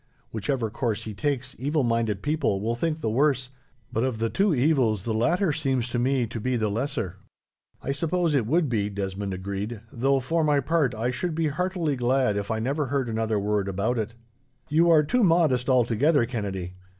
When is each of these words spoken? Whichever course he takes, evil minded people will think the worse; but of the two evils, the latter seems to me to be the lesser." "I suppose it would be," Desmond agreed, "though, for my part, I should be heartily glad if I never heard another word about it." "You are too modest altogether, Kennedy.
Whichever 0.31 0.71
course 0.71 1.03
he 1.03 1.13
takes, 1.13 1.55
evil 1.59 1.83
minded 1.83 2.23
people 2.23 2.59
will 2.59 2.73
think 2.73 3.01
the 3.01 3.09
worse; 3.11 3.51
but 3.93 4.03
of 4.03 4.17
the 4.17 4.31
two 4.31 4.51
evils, 4.51 5.03
the 5.03 5.13
latter 5.13 5.53
seems 5.53 5.89
to 5.89 5.99
me 5.99 6.25
to 6.25 6.39
be 6.39 6.55
the 6.57 6.71
lesser." 6.71 7.17
"I 7.83 7.91
suppose 7.91 8.33
it 8.33 8.47
would 8.47 8.67
be," 8.67 8.89
Desmond 8.89 9.31
agreed, 9.31 9.81
"though, 9.93 10.19
for 10.19 10.43
my 10.43 10.59
part, 10.59 10.95
I 10.95 11.11
should 11.11 11.35
be 11.35 11.49
heartily 11.49 11.95
glad 11.95 12.35
if 12.35 12.49
I 12.49 12.57
never 12.57 12.87
heard 12.87 13.09
another 13.09 13.37
word 13.39 13.67
about 13.67 13.99
it." 13.99 14.15
"You 14.69 14.89
are 14.89 15.03
too 15.03 15.23
modest 15.23 15.69
altogether, 15.69 16.25
Kennedy. 16.25 16.73